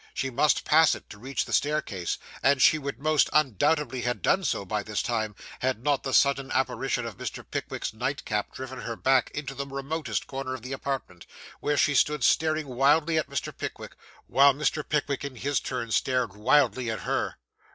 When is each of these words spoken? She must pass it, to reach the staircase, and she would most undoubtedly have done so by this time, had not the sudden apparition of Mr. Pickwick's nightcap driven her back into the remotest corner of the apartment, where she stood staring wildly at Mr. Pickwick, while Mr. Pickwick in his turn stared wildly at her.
She 0.15 0.31
must 0.31 0.65
pass 0.65 0.95
it, 0.95 1.07
to 1.11 1.19
reach 1.19 1.45
the 1.45 1.53
staircase, 1.53 2.17
and 2.41 2.59
she 2.59 2.79
would 2.79 2.97
most 2.97 3.29
undoubtedly 3.33 4.01
have 4.01 4.23
done 4.23 4.43
so 4.43 4.65
by 4.65 4.81
this 4.81 5.03
time, 5.03 5.35
had 5.59 5.83
not 5.83 6.01
the 6.01 6.11
sudden 6.11 6.51
apparition 6.53 7.05
of 7.05 7.17
Mr. 7.19 7.45
Pickwick's 7.47 7.93
nightcap 7.93 8.51
driven 8.51 8.81
her 8.81 8.95
back 8.95 9.29
into 9.29 9.53
the 9.53 9.67
remotest 9.67 10.25
corner 10.25 10.55
of 10.55 10.63
the 10.63 10.73
apartment, 10.73 11.27
where 11.59 11.77
she 11.77 11.93
stood 11.93 12.23
staring 12.23 12.65
wildly 12.67 13.19
at 13.19 13.29
Mr. 13.29 13.55
Pickwick, 13.55 13.95
while 14.25 14.55
Mr. 14.55 14.81
Pickwick 14.83 15.23
in 15.23 15.35
his 15.35 15.59
turn 15.59 15.91
stared 15.91 16.35
wildly 16.35 16.89
at 16.89 17.01
her. 17.01 17.37